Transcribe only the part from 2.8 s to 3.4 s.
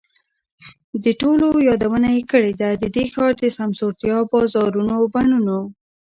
د دې ښار